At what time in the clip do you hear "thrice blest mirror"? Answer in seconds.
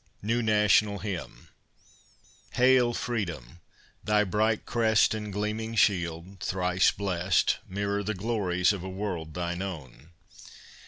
6.39-8.01